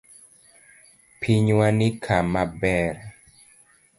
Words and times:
Pinywani 1.19 1.87
kama 2.05 2.43
ber. 2.59 2.95